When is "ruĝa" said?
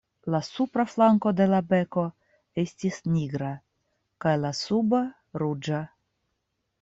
5.43-5.83